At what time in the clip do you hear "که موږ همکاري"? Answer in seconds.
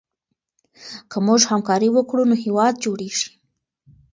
1.11-1.89